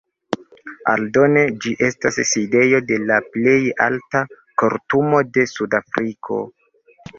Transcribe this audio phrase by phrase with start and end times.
[0.93, 3.59] Aldone ĝi estas sidejo de la plej
[3.89, 4.25] alta
[4.65, 6.43] kortumo de Sudafriko.